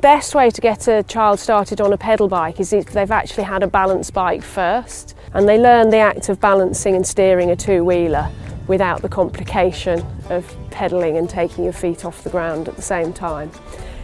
best 0.00 0.34
way 0.34 0.50
to 0.50 0.60
get 0.62 0.88
a 0.88 1.02
child 1.02 1.38
started 1.38 1.80
on 1.80 1.92
a 1.92 1.96
pedal 1.96 2.26
bike 2.26 2.58
is 2.58 2.72
if 2.72 2.86
they've 2.86 3.10
actually 3.10 3.44
had 3.44 3.62
a 3.62 3.66
balance 3.66 4.10
bike 4.10 4.42
first 4.42 5.14
and 5.34 5.46
they 5.46 5.58
learn 5.58 5.90
the 5.90 5.98
act 5.98 6.30
of 6.30 6.40
balancing 6.40 6.96
and 6.96 7.06
steering 7.06 7.50
a 7.50 7.56
two-wheeler 7.56 8.30
without 8.66 9.02
the 9.02 9.08
complication 9.08 10.04
of 10.30 10.56
pedalling 10.70 11.18
and 11.18 11.28
taking 11.28 11.64
your 11.64 11.72
feet 11.72 12.04
off 12.04 12.24
the 12.24 12.30
ground 12.30 12.66
at 12.66 12.76
the 12.76 12.82
same 12.82 13.12
time. 13.12 13.50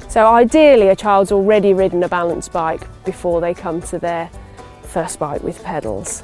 So 0.08 0.26
ideally 0.26 0.88
a 0.88 0.96
child's 0.96 1.32
already 1.32 1.72
ridden 1.72 2.02
a 2.02 2.08
balance 2.08 2.48
bike 2.48 2.82
before 3.04 3.40
they 3.40 3.54
come 3.54 3.80
to 3.82 3.98
their 3.98 4.30
first 4.82 5.18
bike 5.18 5.42
with 5.42 5.62
pedals. 5.64 6.22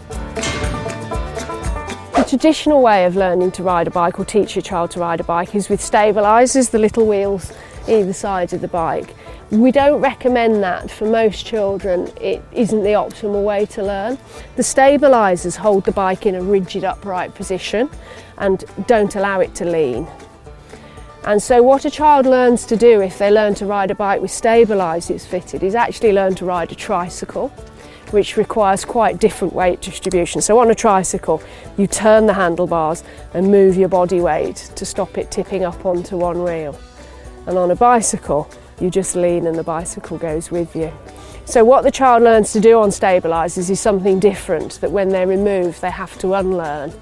Traditional 2.32 2.80
way 2.80 3.04
of 3.04 3.14
learning 3.14 3.50
to 3.52 3.62
ride 3.62 3.86
a 3.86 3.90
bike 3.90 4.18
or 4.18 4.24
teach 4.24 4.56
your 4.56 4.62
child 4.62 4.90
to 4.92 5.00
ride 5.00 5.20
a 5.20 5.22
bike 5.22 5.54
is 5.54 5.68
with 5.68 5.82
stabilisers, 5.82 6.70
the 6.70 6.78
little 6.78 7.06
wheels 7.06 7.52
either 7.86 8.14
side 8.14 8.54
of 8.54 8.62
the 8.62 8.68
bike. 8.68 9.14
We 9.50 9.70
don't 9.70 10.00
recommend 10.00 10.62
that 10.62 10.90
for 10.90 11.04
most 11.04 11.44
children. 11.44 12.10
It 12.18 12.42
isn't 12.52 12.84
the 12.84 12.92
optimal 12.92 13.44
way 13.44 13.66
to 13.66 13.82
learn. 13.82 14.16
The 14.56 14.62
stabilisers 14.62 15.56
hold 15.56 15.84
the 15.84 15.92
bike 15.92 16.24
in 16.24 16.34
a 16.34 16.42
rigid 16.42 16.84
upright 16.84 17.34
position 17.34 17.90
and 18.38 18.64
don't 18.86 19.14
allow 19.14 19.40
it 19.40 19.54
to 19.56 19.66
lean. 19.66 20.08
And 21.24 21.42
so 21.42 21.62
what 21.62 21.84
a 21.84 21.90
child 21.90 22.24
learns 22.24 22.64
to 22.64 22.78
do 22.78 23.02
if 23.02 23.18
they 23.18 23.30
learn 23.30 23.54
to 23.56 23.66
ride 23.66 23.90
a 23.90 23.94
bike 23.94 24.22
with 24.22 24.30
stabilisers 24.30 25.26
fitted 25.26 25.62
is 25.62 25.74
actually 25.74 26.14
learn 26.14 26.34
to 26.36 26.46
ride 26.46 26.72
a 26.72 26.76
tricycle 26.76 27.52
which 28.12 28.36
requires 28.36 28.84
quite 28.84 29.18
different 29.18 29.54
weight 29.54 29.80
distribution. 29.80 30.40
So 30.40 30.58
on 30.58 30.70
a 30.70 30.74
tricycle, 30.74 31.42
you 31.76 31.86
turn 31.86 32.26
the 32.26 32.34
handlebars 32.34 33.02
and 33.34 33.50
move 33.50 33.76
your 33.76 33.88
body 33.88 34.20
weight 34.20 34.56
to 34.76 34.84
stop 34.84 35.18
it 35.18 35.30
tipping 35.30 35.64
up 35.64 35.84
onto 35.84 36.16
one 36.16 36.42
wheel. 36.42 36.78
And 37.46 37.58
on 37.58 37.70
a 37.70 37.76
bicycle, 37.76 38.48
you 38.80 38.90
just 38.90 39.16
lean 39.16 39.46
and 39.46 39.58
the 39.58 39.62
bicycle 39.62 40.18
goes 40.18 40.50
with 40.50 40.74
you. 40.76 40.92
So 41.44 41.64
what 41.64 41.82
the 41.82 41.90
child 41.90 42.22
learns 42.22 42.52
to 42.52 42.60
do 42.60 42.78
on 42.78 42.90
stabilisers 42.90 43.68
is 43.68 43.80
something 43.80 44.20
different 44.20 44.80
that 44.80 44.92
when 44.92 45.08
they're 45.08 45.26
removed 45.26 45.80
they 45.82 45.90
have 45.90 46.16
to 46.18 46.34
unlearn. 46.34 46.92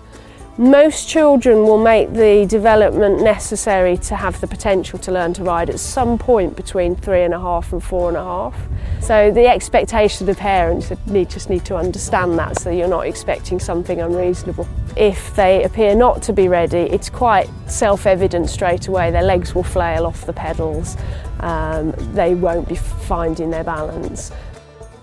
Most 0.60 1.08
children 1.08 1.62
will 1.62 1.82
make 1.82 2.12
the 2.12 2.44
development 2.44 3.22
necessary 3.22 3.96
to 3.96 4.14
have 4.14 4.38
the 4.42 4.46
potential 4.46 4.98
to 4.98 5.10
learn 5.10 5.32
to 5.32 5.42
ride 5.42 5.70
at 5.70 5.80
some 5.80 6.18
point 6.18 6.54
between 6.54 6.96
three 6.96 7.22
and 7.22 7.32
a 7.32 7.40
half 7.40 7.72
and 7.72 7.82
four 7.82 8.08
and 8.08 8.16
a 8.18 8.22
half. 8.22 8.54
So 9.00 9.30
the 9.30 9.46
expectation 9.46 10.28
of 10.28 10.36
the 10.36 10.38
parents 10.38 10.92
need, 11.06 11.30
just 11.30 11.48
need 11.48 11.64
to 11.64 11.76
understand 11.76 12.38
that 12.38 12.58
so 12.58 12.68
you're 12.68 12.88
not 12.88 13.06
expecting 13.06 13.58
something 13.58 14.02
unreasonable. 14.02 14.68
If 14.98 15.34
they 15.34 15.64
appear 15.64 15.94
not 15.94 16.20
to 16.24 16.34
be 16.34 16.46
ready, 16.46 16.80
it's 16.80 17.08
quite 17.08 17.48
self-evident 17.66 18.50
straight 18.50 18.86
away. 18.86 19.10
Their 19.10 19.22
legs 19.22 19.54
will 19.54 19.62
flail 19.62 20.04
off 20.04 20.26
the 20.26 20.34
pedals. 20.34 20.98
Um, 21.38 21.92
they 22.12 22.34
won't 22.34 22.68
be 22.68 22.76
finding 22.76 23.48
their 23.48 23.64
balance. 23.64 24.30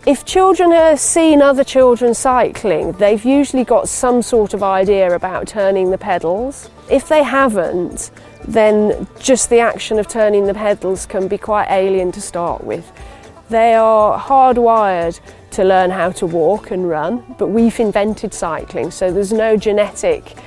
If 0.08 0.24
children 0.24 0.72
have 0.72 1.02
seen 1.02 1.42
other 1.42 1.66
children 1.66 2.14
cycling, 2.14 2.94
they've 2.94 3.26
usually 3.26 3.66
got 3.66 3.90
some 3.90 4.22
sort 4.22 4.54
of 4.54 4.64
idea 4.64 5.14
about 5.14 5.50
turning 5.50 5.92
the 5.92 5.98
pedals. 5.98 6.70
If 6.90 7.10
they 7.10 7.24
haven't, 7.24 8.12
then 8.48 9.06
just 9.20 9.50
the 9.50 9.60
action 9.60 10.00
of 10.00 10.08
turning 10.08 10.46
the 10.46 10.54
pedals 10.54 11.06
can 11.06 11.28
be 11.28 11.38
quite 11.38 11.68
alien 11.70 12.14
to 12.14 12.22
start 12.22 12.64
with. 12.64 12.90
They 13.50 13.74
are 13.74 14.18
hardwired 14.18 15.20
to 15.52 15.66
learn 15.66 15.92
how 15.92 16.12
to 16.12 16.26
walk 16.26 16.72
and 16.72 16.88
run, 16.88 17.36
but 17.38 17.48
we've 17.48 17.78
invented 17.78 18.34
cycling, 18.34 18.92
so 18.92 19.12
there's 19.12 19.34
no 19.34 19.58
genetic 19.58 20.38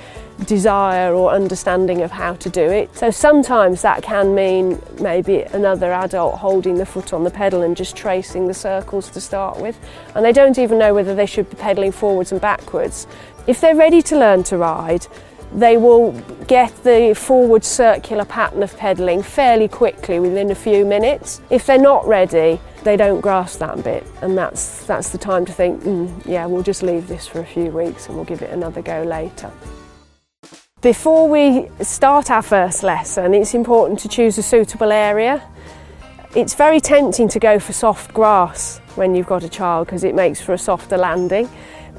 desire 0.45 1.13
or 1.13 1.31
understanding 1.31 2.01
of 2.01 2.11
how 2.11 2.33
to 2.33 2.49
do 2.49 2.61
it. 2.61 2.95
So 2.95 3.11
sometimes 3.11 3.81
that 3.81 4.03
can 4.03 4.33
mean 4.35 4.81
maybe 4.99 5.41
another 5.41 5.91
adult 5.91 6.35
holding 6.35 6.75
the 6.75 6.85
foot 6.85 7.13
on 7.13 7.23
the 7.23 7.31
pedal 7.31 7.61
and 7.61 7.75
just 7.75 7.95
tracing 7.95 8.47
the 8.47 8.53
circles 8.53 9.09
to 9.11 9.21
start 9.21 9.59
with. 9.59 9.79
And 10.15 10.25
they 10.25 10.31
don't 10.31 10.57
even 10.57 10.77
know 10.77 10.93
whether 10.93 11.15
they 11.15 11.25
should 11.25 11.49
be 11.49 11.55
pedaling 11.57 11.91
forwards 11.91 12.31
and 12.31 12.41
backwards. 12.41 13.07
If 13.47 13.61
they're 13.61 13.75
ready 13.75 14.01
to 14.03 14.17
learn 14.17 14.43
to 14.43 14.57
ride, 14.57 15.07
they 15.53 15.75
will 15.77 16.13
get 16.47 16.71
the 16.83 17.13
forward 17.13 17.63
circular 17.63 18.23
pattern 18.25 18.63
of 18.63 18.75
pedalling 18.77 19.21
fairly 19.21 19.67
quickly 19.67 20.19
within 20.19 20.49
a 20.49 20.55
few 20.55 20.85
minutes. 20.85 21.41
If 21.49 21.65
they're 21.65 21.77
not 21.77 22.07
ready, 22.07 22.59
they 22.83 22.95
don't 22.95 23.21
grasp 23.21 23.59
that 23.59 23.83
bit 23.83 24.05
and 24.21 24.37
that's, 24.37 24.85
that's 24.85 25.09
the 25.09 25.17
time 25.17 25.45
to 25.45 25.51
think, 25.51 25.83
mm, 25.83 26.25
yeah, 26.25 26.45
we'll 26.45 26.63
just 26.63 26.83
leave 26.83 27.07
this 27.07 27.27
for 27.27 27.39
a 27.39 27.45
few 27.45 27.65
weeks 27.65 28.07
and 28.07 28.15
we'll 28.15 28.25
give 28.25 28.41
it 28.41 28.49
another 28.51 28.81
go 28.81 29.03
later. 29.03 29.51
Before 30.81 31.29
we 31.29 31.69
start 31.81 32.31
our 32.31 32.41
first 32.41 32.81
lesson, 32.81 33.35
it's 33.35 33.53
important 33.53 33.99
to 33.99 34.09
choose 34.09 34.39
a 34.39 34.41
suitable 34.41 34.91
area. 34.91 35.47
It's 36.35 36.55
very 36.55 36.79
tempting 36.79 37.27
to 37.29 37.39
go 37.39 37.59
for 37.59 37.71
soft 37.71 38.15
grass 38.15 38.81
when 38.95 39.13
you've 39.13 39.27
got 39.27 39.43
a 39.43 39.49
child 39.49 39.85
because 39.85 40.03
it 40.03 40.15
makes 40.15 40.41
for 40.41 40.53
a 40.53 40.57
softer 40.57 40.97
landing, 40.97 41.47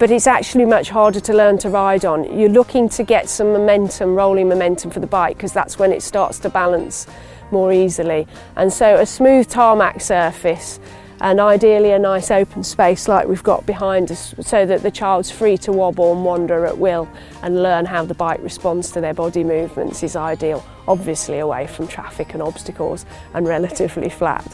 but 0.00 0.10
it's 0.10 0.26
actually 0.26 0.64
much 0.64 0.90
harder 0.90 1.20
to 1.20 1.32
learn 1.32 1.58
to 1.58 1.68
ride 1.68 2.04
on. 2.04 2.36
You're 2.36 2.48
looking 2.48 2.88
to 2.88 3.04
get 3.04 3.28
some 3.28 3.52
momentum, 3.52 4.16
rolling 4.16 4.48
momentum 4.48 4.90
for 4.90 4.98
the 4.98 5.06
bike 5.06 5.36
because 5.36 5.52
that's 5.52 5.78
when 5.78 5.92
it 5.92 6.02
starts 6.02 6.40
to 6.40 6.48
balance 6.48 7.06
more 7.52 7.72
easily. 7.72 8.26
And 8.56 8.72
so 8.72 8.96
a 8.96 9.06
smooth 9.06 9.48
tarmac 9.48 10.00
surface 10.00 10.80
and 11.22 11.38
ideally 11.38 11.92
a 11.92 11.98
nice 12.00 12.32
open 12.32 12.64
space 12.64 13.06
like 13.06 13.28
we've 13.28 13.44
got 13.44 13.64
behind 13.64 14.10
us 14.10 14.34
so 14.40 14.66
that 14.66 14.82
the 14.82 14.90
child's 14.90 15.30
free 15.30 15.56
to 15.56 15.70
wobble 15.70 16.12
and 16.12 16.24
wander 16.24 16.66
at 16.66 16.76
will 16.76 17.08
and 17.42 17.62
learn 17.62 17.86
how 17.86 18.04
the 18.04 18.12
bike 18.12 18.40
responds 18.42 18.90
to 18.90 19.00
their 19.00 19.14
body 19.14 19.44
movements 19.44 20.02
is 20.02 20.16
ideal, 20.16 20.66
obviously 20.88 21.38
away 21.38 21.68
from 21.68 21.86
traffic 21.86 22.34
and 22.34 22.42
obstacles 22.42 23.06
and 23.34 23.46
relatively 23.46 24.10
flat. 24.10 24.44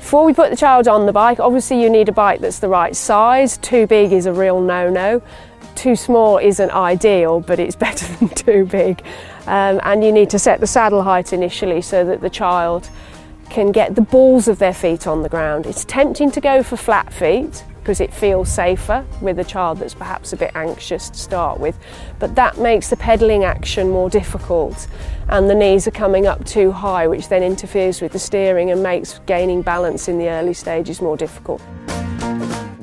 Before 0.00 0.24
we 0.24 0.34
put 0.34 0.50
the 0.50 0.56
child 0.56 0.88
on 0.88 1.06
the 1.06 1.12
bike, 1.12 1.38
obviously 1.38 1.80
you 1.80 1.88
need 1.88 2.08
a 2.08 2.12
bike 2.12 2.40
that's 2.40 2.58
the 2.58 2.68
right 2.68 2.96
size. 2.96 3.56
Too 3.58 3.86
big 3.86 4.12
is 4.12 4.26
a 4.26 4.32
real 4.32 4.60
no-no. 4.60 5.22
Too 5.76 5.94
small 5.94 6.38
isn't 6.38 6.72
ideal, 6.72 7.38
but 7.38 7.60
it's 7.60 7.76
better 7.86 8.12
than 8.16 8.30
too 8.30 8.64
big. 8.64 9.00
Um, 9.46 9.80
and 9.84 10.02
you 10.02 10.10
need 10.10 10.28
to 10.30 10.40
set 10.40 10.58
the 10.58 10.66
saddle 10.66 11.04
height 11.04 11.32
initially 11.32 11.82
so 11.82 12.04
that 12.04 12.20
the 12.20 12.30
child 12.30 12.90
can 13.50 13.72
get 13.72 13.94
the 13.94 14.00
balls 14.00 14.48
of 14.48 14.58
their 14.58 14.74
feet 14.74 15.06
on 15.06 15.22
the 15.22 15.28
ground. 15.28 15.66
It's 15.66 15.84
tempting 15.84 16.30
to 16.32 16.40
go 16.40 16.62
for 16.62 16.76
flat 16.76 17.12
feet 17.12 17.64
because 17.80 18.00
it 18.00 18.12
feels 18.12 18.50
safer 18.50 19.04
with 19.22 19.38
a 19.38 19.44
child 19.44 19.78
that's 19.78 19.94
perhaps 19.94 20.32
a 20.34 20.36
bit 20.36 20.50
anxious 20.54 21.08
to 21.08 21.18
start 21.18 21.58
with, 21.58 21.78
but 22.18 22.34
that 22.34 22.58
makes 22.58 22.90
the 22.90 22.96
pedalling 22.96 23.44
action 23.44 23.88
more 23.88 24.10
difficult 24.10 24.86
and 25.28 25.48
the 25.48 25.54
knees 25.54 25.88
are 25.88 25.92
coming 25.92 26.26
up 26.26 26.44
too 26.44 26.70
high 26.70 27.06
which 27.06 27.28
then 27.28 27.42
interferes 27.42 28.02
with 28.02 28.12
the 28.12 28.18
steering 28.18 28.70
and 28.70 28.82
makes 28.82 29.20
gaining 29.26 29.62
balance 29.62 30.06
in 30.06 30.18
the 30.18 30.28
early 30.28 30.52
stages 30.52 31.00
more 31.00 31.16
difficult. 31.16 31.62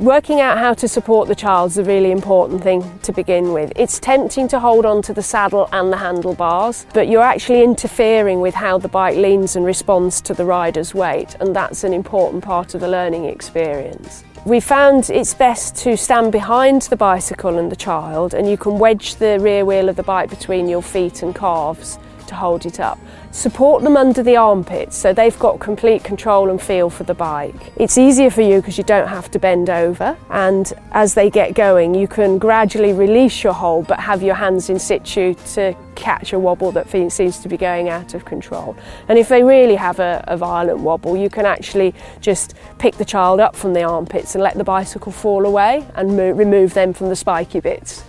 Working 0.05 0.39
out 0.39 0.59
how 0.59 0.75
to 0.75 0.87
support 0.87 1.27
the 1.27 1.33
child 1.33 1.71
is 1.71 1.79
a 1.79 1.83
really 1.83 2.11
important 2.11 2.61
thing 2.61 2.99
to 2.99 3.11
begin 3.11 3.53
with. 3.53 3.73
It's 3.75 3.97
tempting 3.97 4.47
to 4.49 4.59
hold 4.59 4.85
on 4.85 5.01
to 5.01 5.13
the 5.13 5.23
saddle 5.23 5.67
and 5.71 5.91
the 5.91 5.97
handlebars, 5.97 6.85
but 6.93 7.07
you're 7.07 7.23
actually 7.23 7.63
interfering 7.63 8.39
with 8.39 8.53
how 8.53 8.77
the 8.77 8.87
bike 8.87 9.17
leans 9.17 9.55
and 9.55 9.65
responds 9.65 10.21
to 10.21 10.35
the 10.35 10.45
rider's 10.45 10.93
weight, 10.93 11.35
and 11.39 11.55
that's 11.55 11.83
an 11.83 11.91
important 11.91 12.43
part 12.43 12.75
of 12.75 12.81
the 12.81 12.87
learning 12.87 13.25
experience. 13.25 14.23
We 14.45 14.59
found 14.59 15.09
it's 15.09 15.33
best 15.33 15.75
to 15.77 15.97
stand 15.97 16.31
behind 16.31 16.83
the 16.83 16.95
bicycle 16.95 17.57
and 17.57 17.71
the 17.71 17.75
child, 17.75 18.35
and 18.35 18.47
you 18.47 18.57
can 18.57 18.77
wedge 18.77 19.15
the 19.15 19.39
rear 19.39 19.65
wheel 19.65 19.89
of 19.89 19.95
the 19.95 20.03
bike 20.03 20.29
between 20.29 20.69
your 20.69 20.83
feet 20.83 21.23
and 21.23 21.33
calves 21.33 21.97
to 22.27 22.35
hold 22.35 22.65
it 22.65 22.79
up. 22.79 22.97
Support 23.31 23.83
them 23.83 23.97
under 23.97 24.23
the 24.23 24.37
armpits 24.37 24.95
so 24.95 25.11
they've 25.11 25.37
got 25.39 25.59
complete 25.59 26.03
control 26.03 26.49
and 26.49 26.61
feel 26.61 26.89
for 26.89 27.03
the 27.03 27.13
bike. 27.13 27.73
It's 27.75 27.97
easier 27.97 28.29
for 28.29 28.41
you 28.41 28.61
because 28.61 28.77
you 28.77 28.83
don't 28.83 29.07
have 29.07 29.29
to 29.31 29.39
bend 29.39 29.69
over 29.69 30.17
and 30.29 30.71
as 30.91 31.15
they 31.15 31.29
get 31.29 31.53
going 31.53 31.93
you 31.93 32.07
can 32.07 32.37
gradually 32.37 32.93
release 32.93 33.43
your 33.43 33.51
hold 33.51 33.87
but 33.87 33.99
have 33.99 34.23
your 34.23 34.35
hands 34.35 34.69
in 34.69 34.79
situ 34.79 35.33
to 35.53 35.75
catch 35.95 36.31
a 36.31 36.39
wobble 36.39 36.71
that 36.71 36.89
seems 37.11 37.39
to 37.39 37.49
be 37.49 37.57
going 37.57 37.89
out 37.89 38.13
of 38.13 38.23
control. 38.25 38.77
And 39.09 39.19
if 39.19 39.27
they 39.27 39.43
really 39.43 39.75
have 39.75 39.99
a, 39.99 40.23
a 40.27 40.37
violent 40.37 40.79
wobble 40.79 41.17
you 41.17 41.29
can 41.29 41.45
actually 41.45 41.93
just 42.21 42.53
pick 42.79 42.95
the 42.95 43.05
child 43.05 43.41
up 43.41 43.55
from 43.55 43.73
the 43.73 43.83
armpits 43.83 44.35
and 44.35 44.43
let 44.43 44.55
the 44.55 44.63
bicycle 44.63 45.11
fall 45.11 45.45
away 45.45 45.85
and 45.95 46.17
remove 46.17 46.73
them 46.73 46.93
from 46.93 47.09
the 47.09 47.15
spiky 47.17 47.59
bits. 47.59 48.04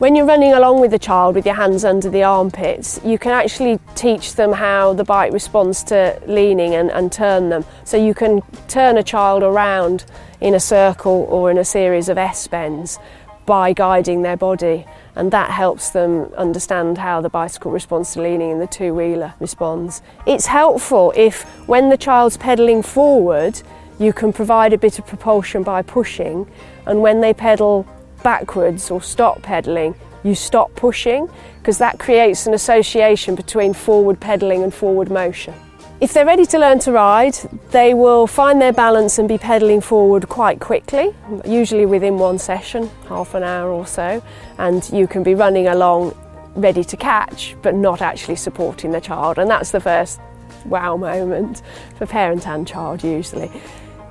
When 0.00 0.16
you're 0.16 0.24
running 0.24 0.54
along 0.54 0.80
with 0.80 0.92
the 0.92 0.98
child 0.98 1.34
with 1.34 1.44
your 1.44 1.56
hands 1.56 1.84
under 1.84 2.08
the 2.08 2.22
armpits, 2.22 2.98
you 3.04 3.18
can 3.18 3.32
actually 3.32 3.78
teach 3.96 4.34
them 4.34 4.54
how 4.54 4.94
the 4.94 5.04
bike 5.04 5.30
responds 5.30 5.82
to 5.84 6.18
leaning 6.26 6.74
and, 6.74 6.90
and 6.90 7.12
turn 7.12 7.50
them. 7.50 7.66
So 7.84 7.98
you 7.98 8.14
can 8.14 8.40
turn 8.66 8.96
a 8.96 9.02
child 9.02 9.42
around 9.42 10.06
in 10.40 10.54
a 10.54 10.58
circle 10.58 11.26
or 11.28 11.50
in 11.50 11.58
a 11.58 11.66
series 11.66 12.08
of 12.08 12.16
S-bends 12.16 12.98
by 13.44 13.74
guiding 13.74 14.22
their 14.22 14.38
body 14.38 14.86
and 15.16 15.30
that 15.32 15.50
helps 15.50 15.90
them 15.90 16.32
understand 16.32 16.96
how 16.96 17.20
the 17.20 17.28
bicycle 17.28 17.70
responds 17.70 18.14
to 18.14 18.22
leaning 18.22 18.52
and 18.52 18.60
the 18.62 18.68
two-wheeler 18.68 19.34
responds. 19.38 20.00
It's 20.26 20.46
helpful 20.46 21.12
if 21.14 21.42
when 21.68 21.90
the 21.90 21.98
child's 21.98 22.38
pedalling 22.38 22.82
forward 22.82 23.60
you 23.98 24.14
can 24.14 24.32
provide 24.32 24.72
a 24.72 24.78
bit 24.78 24.98
of 24.98 25.06
propulsion 25.06 25.62
by 25.62 25.82
pushing 25.82 26.50
and 26.86 27.02
when 27.02 27.20
they 27.20 27.34
pedal 27.34 27.86
backwards 28.22 28.90
or 28.90 29.02
stop 29.02 29.42
pedalling, 29.42 29.94
you 30.22 30.34
stop 30.34 30.74
pushing 30.74 31.28
because 31.58 31.78
that 31.78 31.98
creates 31.98 32.46
an 32.46 32.54
association 32.54 33.34
between 33.34 33.72
forward 33.74 34.20
pedalling 34.20 34.62
and 34.62 34.72
forward 34.72 35.10
motion. 35.10 35.54
If 36.00 36.14
they're 36.14 36.24
ready 36.24 36.46
to 36.46 36.58
learn 36.58 36.78
to 36.80 36.92
ride, 36.92 37.34
they 37.72 37.92
will 37.92 38.26
find 38.26 38.60
their 38.60 38.72
balance 38.72 39.18
and 39.18 39.28
be 39.28 39.36
pedalling 39.36 39.82
forward 39.82 40.30
quite 40.30 40.58
quickly, 40.58 41.14
usually 41.44 41.84
within 41.84 42.18
one 42.18 42.38
session, 42.38 42.90
half 43.06 43.34
an 43.34 43.42
hour 43.42 43.70
or 43.70 43.86
so, 43.86 44.22
and 44.56 44.88
you 44.92 45.06
can 45.06 45.22
be 45.22 45.34
running 45.34 45.66
along 45.66 46.16
ready 46.56 46.82
to 46.82 46.96
catch 46.96 47.54
but 47.62 47.74
not 47.74 48.02
actually 48.02 48.36
supporting 48.36 48.90
the 48.90 49.00
child 49.00 49.38
and 49.38 49.48
that's 49.48 49.70
the 49.70 49.80
first 49.80 50.20
wow 50.64 50.96
moment 50.96 51.62
for 51.96 52.06
parent 52.06 52.46
and 52.46 52.66
child 52.66 53.04
usually. 53.04 53.50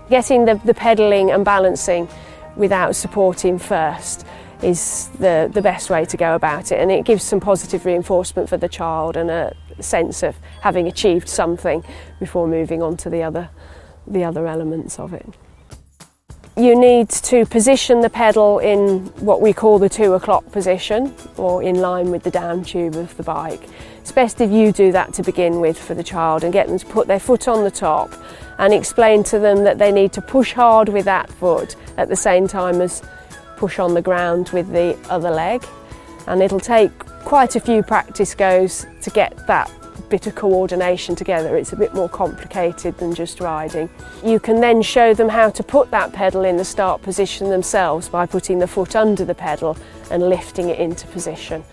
Getting 0.09 0.45
the, 0.45 0.55
the 0.65 0.73
pedalling 0.73 1.31
and 1.31 1.43
balancing 1.45 2.07
without 2.59 2.95
supporting 2.95 3.57
first 3.57 4.25
is 4.61 5.07
the, 5.19 5.49
the 5.53 5.61
best 5.61 5.89
way 5.89 6.03
to 6.03 6.17
go 6.17 6.35
about 6.35 6.71
it 6.71 6.79
and 6.79 6.91
it 6.91 7.05
gives 7.05 7.23
some 7.23 7.39
positive 7.39 7.85
reinforcement 7.85 8.49
for 8.49 8.57
the 8.57 8.67
child 8.67 9.15
and 9.15 9.31
a 9.31 9.55
sense 9.79 10.21
of 10.21 10.35
having 10.61 10.85
achieved 10.85 11.29
something 11.29 11.83
before 12.19 12.45
moving 12.47 12.83
on 12.83 12.97
to 12.97 13.09
the 13.09 13.23
other, 13.23 13.49
the 14.05 14.23
other 14.23 14.45
elements 14.45 14.99
of 14.99 15.13
it. 15.13 15.25
You 16.57 16.77
need 16.77 17.09
to 17.09 17.45
position 17.45 18.01
the 18.01 18.09
pedal 18.09 18.59
in 18.59 19.05
what 19.23 19.39
we 19.39 19.53
call 19.53 19.79
the 19.79 19.87
two 19.87 20.13
o'clock 20.13 20.51
position 20.51 21.15
or 21.37 21.63
in 21.63 21.75
line 21.79 22.11
with 22.11 22.23
the 22.23 22.31
down 22.31 22.65
tube 22.65 22.95
of 22.95 23.15
the 23.15 23.23
bike. 23.23 23.61
It's 24.09 24.15
best 24.15 24.41
if 24.41 24.49
you 24.49 24.71
do 24.71 24.91
that 24.93 25.13
to 25.13 25.21
begin 25.21 25.59
with 25.59 25.77
for 25.77 25.93
the 25.93 26.01
child 26.01 26.43
and 26.43 26.51
get 26.51 26.65
them 26.65 26.79
to 26.79 26.85
put 26.87 27.05
their 27.05 27.19
foot 27.19 27.47
on 27.47 27.63
the 27.63 27.69
top 27.69 28.11
and 28.57 28.73
explain 28.73 29.23
to 29.25 29.37
them 29.37 29.63
that 29.65 29.77
they 29.77 29.91
need 29.91 30.13
to 30.13 30.21
push 30.21 30.51
hard 30.51 30.89
with 30.89 31.05
that 31.05 31.29
foot 31.29 31.75
at 31.95 32.09
the 32.09 32.15
same 32.15 32.47
time 32.47 32.81
as 32.81 33.03
push 33.55 33.77
on 33.77 33.93
the 33.93 34.01
ground 34.01 34.49
with 34.49 34.71
the 34.71 34.97
other 35.11 35.29
leg. 35.29 35.63
And 36.25 36.41
it'll 36.41 36.59
take 36.59 36.89
quite 37.23 37.55
a 37.55 37.59
few 37.59 37.83
practice 37.83 38.33
goes 38.33 38.87
to 39.03 39.11
get 39.11 39.45
that 39.45 39.71
bit 40.09 40.25
of 40.25 40.33
coordination 40.33 41.15
together. 41.15 41.55
It's 41.55 41.73
a 41.73 41.77
bit 41.77 41.93
more 41.93 42.09
complicated 42.09 42.97
than 42.97 43.13
just 43.13 43.39
riding. 43.39 43.91
You 44.25 44.39
can 44.39 44.59
then 44.59 44.81
show 44.81 45.13
them 45.13 45.29
how 45.29 45.51
to 45.51 45.61
put 45.61 45.91
that 45.91 46.13
pedal 46.13 46.45
in 46.45 46.57
the 46.57 46.65
start 46.65 47.03
position 47.03 47.51
themselves 47.51 48.09
by 48.09 48.25
putting 48.25 48.57
the 48.57 48.65
foot 48.65 48.95
under 48.95 49.23
the 49.23 49.35
pedal 49.35 49.77
and 50.09 50.29
lifting 50.29 50.69
it 50.69 50.79
into 50.79 51.05
position. 51.05 51.63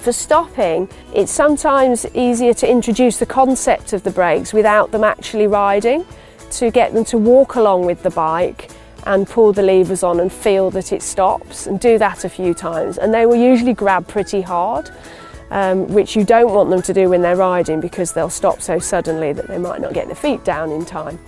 For 0.00 0.12
stopping, 0.12 0.88
it's 1.14 1.32
sometimes 1.32 2.06
easier 2.14 2.54
to 2.54 2.70
introduce 2.70 3.18
the 3.18 3.26
concept 3.26 3.92
of 3.92 4.02
the 4.04 4.10
brakes 4.10 4.52
without 4.52 4.90
them 4.90 5.04
actually 5.04 5.46
riding, 5.46 6.04
to 6.52 6.70
get 6.70 6.94
them 6.94 7.04
to 7.06 7.18
walk 7.18 7.56
along 7.56 7.84
with 7.84 8.02
the 8.02 8.10
bike 8.10 8.70
and 9.04 9.26
pull 9.26 9.52
the 9.52 9.62
levers 9.62 10.02
on 10.02 10.20
and 10.20 10.32
feel 10.32 10.70
that 10.70 10.92
it 10.92 11.02
stops 11.02 11.66
and 11.66 11.80
do 11.80 11.98
that 11.98 12.24
a 12.24 12.28
few 12.28 12.52
times 12.54 12.98
and 12.98 13.12
they 13.12 13.26
will 13.26 13.36
usually 13.36 13.72
grab 13.72 14.06
pretty 14.08 14.40
hard 14.40 14.90
um, 15.50 15.86
which 15.88 16.16
you 16.16 16.24
don't 16.24 16.52
want 16.52 16.70
them 16.70 16.82
to 16.82 16.92
do 16.92 17.08
when 17.08 17.22
they're 17.22 17.36
riding 17.36 17.80
because 17.80 18.12
they'll 18.12 18.30
stop 18.30 18.60
so 18.60 18.78
suddenly 18.78 19.32
that 19.32 19.46
they 19.46 19.58
might 19.58 19.80
not 19.80 19.94
get 19.94 20.06
their 20.06 20.16
feet 20.16 20.44
down 20.44 20.70
in 20.70 20.84
time. 20.84 21.18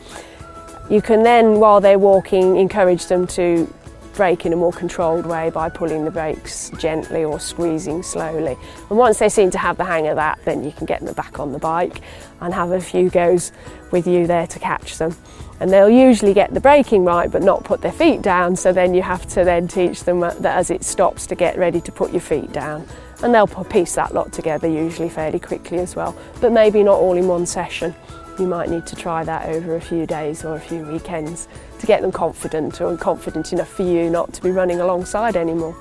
You 0.91 1.01
can 1.01 1.23
then, 1.23 1.61
while 1.61 1.81
they're 1.81 1.99
walking, 1.99 2.57
encourage 2.57 3.07
them 3.07 3.27
to 3.29 3.73
brake 4.15 4.47
in 4.47 4.53
a 4.53 4.57
more 4.57 4.73
controlled 4.73 5.27
way 5.27 5.51
by 5.51 5.69
pulling 5.69 6.05
the 6.05 6.11
brakes 6.11 6.71
gently 6.79 7.25
or 7.25 7.41
squeezing 7.41 8.03
slowly. 8.03 8.57
And 8.89 8.99
once 8.99 9.19
they 9.19 9.29
seem 9.29 9.51
to 9.53 9.59
have 9.59 9.77
the 9.77 9.85
hang 9.85 10.07
of 10.09 10.17
that, 10.17 10.39
then 10.45 10.65
you 10.65 10.73
can 10.73 10.87
get 10.87 11.05
them 11.05 11.15
back 11.15 11.39
on 11.39 11.53
the 11.53 11.59
bike 11.59 12.01
and 12.41 12.53
have 12.53 12.73
a 12.73 12.81
few 12.81 13.11
goes 13.11 13.53
with 13.91 14.07
you 14.07 14.27
there 14.27 14.47
to 14.47 14.59
catch 14.59 14.99
them. 14.99 15.17
And 15.61 15.71
they'll 15.71 15.91
usually 15.91 16.33
get 16.33 16.55
the 16.55 16.61
braking 16.61 17.05
right 17.05 17.31
but 17.31 17.43
not 17.43 17.65
put 17.65 17.83
their 17.83 17.93
feet 17.93 18.23
down, 18.23 18.57
so 18.57 18.73
then 18.73 18.95
you 18.95 19.03
have 19.03 19.27
to 19.29 19.45
then 19.45 19.69
teach 19.69 20.05
them 20.05 20.21
that 20.21 20.45
as 20.45 20.71
it 20.71 20.85
stops 20.85 21.27
to 21.27 21.35
get 21.35 21.59
ready 21.59 21.81
to 21.83 21.93
put 21.93 22.13
your 22.13 22.23
feet 22.23 22.53
down 22.53 22.87
and 23.23 23.35
they'll 23.35 23.47
piece 23.47 23.95
that 23.95 24.15
lot 24.15 24.33
together 24.33 24.69
usually 24.69 25.09
fairly 25.09 25.39
quickly 25.39 25.79
as 25.79 25.95
well, 25.95 26.17
but 26.41 26.53
maybe 26.53 26.83
not 26.83 26.99
all 26.99 27.17
in 27.17 27.29
one 27.29 27.47
session. 27.47 27.95
You 28.39 28.47
might 28.47 28.71
need 28.71 28.87
to 28.87 28.97
try 28.97 29.23
that 29.25 29.49
over 29.51 29.77
a 29.77 29.81
few 29.81 30.07
days 30.07 30.45
or 30.45 30.55
a 30.55 30.61
few 30.61 30.85
weekends 30.85 31.47
to 31.81 31.87
get 31.87 32.03
them 32.03 32.13
confident 32.13 32.81
or 32.81 32.97
confident 32.97 33.53
enough 33.53 33.69
for 33.69 33.83
you 33.83 34.09
not 34.09 34.33
to 34.35 34.43
be 34.43 34.51
running 34.51 34.81
alongside 34.81 35.37
anymore. 35.37 35.77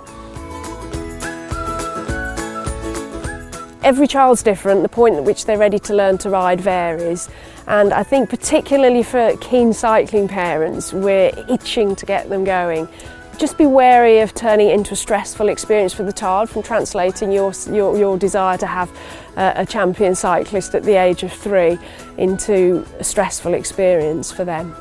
Every 3.81 4.07
child's 4.07 4.43
different, 4.43 4.83
the 4.83 4.89
point 4.89 5.15
at 5.15 5.23
which 5.23 5.45
they're 5.45 5.57
ready 5.57 5.79
to 5.79 5.93
learn 5.93 6.17
to 6.19 6.29
ride 6.29 6.59
varies 6.59 7.29
and 7.69 7.93
I 7.93 8.01
think 8.01 8.29
particularly 8.29 9.03
for 9.03 9.37
keen 9.37 9.73
cycling 9.73 10.27
parents 10.27 10.91
we're 10.91 11.31
itching 11.47 11.95
to 11.95 12.05
get 12.05 12.27
them 12.27 12.43
going 12.43 12.89
just 13.37 13.57
be 13.57 13.65
wary 13.65 14.19
of 14.19 14.33
turning 14.33 14.67
it 14.67 14.73
into 14.73 14.93
a 14.93 14.97
stressful 14.97 15.47
experience 15.47 15.93
for 15.93 16.03
the 16.03 16.11
child 16.11 16.49
from 16.49 16.61
translating 16.61 17.31
your, 17.31 17.53
your, 17.71 17.95
your 17.97 18.17
desire 18.17 18.57
to 18.57 18.65
have 18.65 18.91
a, 19.37 19.53
a 19.57 19.65
champion 19.65 20.13
cyclist 20.13 20.75
at 20.75 20.83
the 20.83 20.95
age 20.95 21.23
of 21.23 21.31
three 21.31 21.79
into 22.17 22.85
a 22.99 23.03
stressful 23.03 23.53
experience 23.53 24.29
for 24.29 24.43
them. 24.43 24.75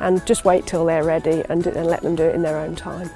And 0.00 0.24
just 0.26 0.44
wait 0.44 0.66
till 0.66 0.84
they're 0.84 1.04
ready 1.04 1.44
and, 1.48 1.66
and 1.66 1.86
let 1.86 2.02
them 2.02 2.16
do 2.16 2.24
it 2.24 2.34
in 2.34 2.42
their 2.42 2.58
own 2.58 2.74
time. 2.74 3.10